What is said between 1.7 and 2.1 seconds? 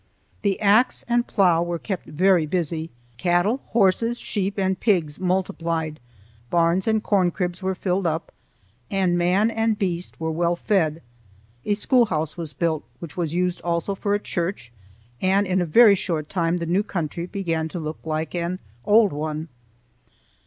kept